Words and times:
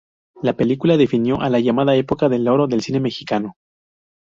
La 0.41 0.53
película 0.53 0.97
definió 0.97 1.39
a 1.41 1.49
la 1.51 1.59
llamada 1.59 1.95
Época 1.95 2.27
de 2.27 2.37
oro 2.49 2.65
del 2.65 2.81
cine 2.81 2.99
mexicano. 2.99 3.53